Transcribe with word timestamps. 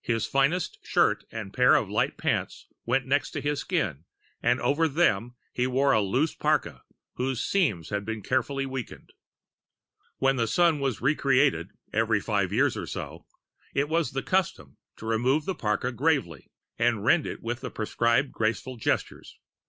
His 0.00 0.26
finest 0.26 0.84
shirt 0.84 1.22
and 1.30 1.54
pair 1.54 1.76
of 1.76 1.88
light 1.88 2.16
pants 2.18 2.66
went 2.86 3.06
next 3.06 3.30
to 3.30 3.40
his 3.40 3.60
skin, 3.60 4.04
and 4.42 4.60
over 4.60 4.88
them 4.88 5.36
he 5.52 5.68
wore 5.68 5.92
a 5.92 6.02
loose 6.02 6.34
parka 6.34 6.82
whose 7.14 7.40
seams 7.44 7.90
had 7.90 8.04
been 8.04 8.20
carefully 8.20 8.66
weakened. 8.66 9.12
When 10.16 10.34
the 10.34 10.48
Sun 10.48 10.80
was 10.80 11.00
re 11.00 11.14
created, 11.14 11.70
every 11.92 12.18
five 12.18 12.52
years 12.52 12.76
or 12.76 12.86
so, 12.88 13.26
it 13.74 13.88
was 13.88 14.10
the 14.10 14.24
custom 14.24 14.76
to 14.96 15.06
remove 15.06 15.44
the 15.44 15.54
parka 15.54 15.92
gravely 15.92 16.50
and 16.76 17.04
rend 17.04 17.24
it 17.24 17.40
with 17.40 17.60
the 17.60 17.70
prescribed 17.70 18.32
graceful 18.32 18.76
gestures 18.76 19.38